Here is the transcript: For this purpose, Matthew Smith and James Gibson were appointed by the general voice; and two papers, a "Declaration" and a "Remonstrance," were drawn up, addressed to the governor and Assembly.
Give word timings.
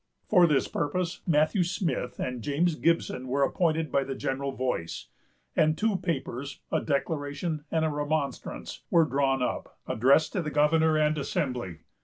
For 0.27 0.47
this 0.47 0.67
purpose, 0.67 1.21
Matthew 1.27 1.61
Smith 1.63 2.17
and 2.19 2.41
James 2.41 2.73
Gibson 2.73 3.27
were 3.27 3.43
appointed 3.43 3.91
by 3.91 4.03
the 4.03 4.15
general 4.15 4.51
voice; 4.51 5.09
and 5.55 5.77
two 5.77 5.95
papers, 5.95 6.59
a 6.71 6.81
"Declaration" 6.81 7.65
and 7.69 7.85
a 7.85 7.89
"Remonstrance," 7.91 8.81
were 8.89 9.05
drawn 9.05 9.43
up, 9.43 9.77
addressed 9.85 10.33
to 10.33 10.41
the 10.41 10.49
governor 10.49 10.97
and 10.97 11.19
Assembly. 11.19 11.81